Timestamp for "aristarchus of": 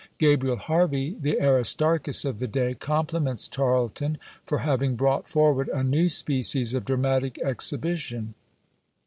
1.39-2.39